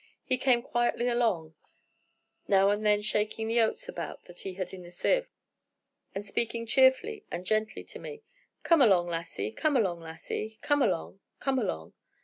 [0.23, 1.53] He came quietly along,
[2.47, 5.27] now and then shaking the oats about that he had in the sieve,
[6.15, 8.23] and speaking cheerfully and gently to me:
[8.63, 11.93] 'Come along, lassie, come along, lassie; come along, come along.'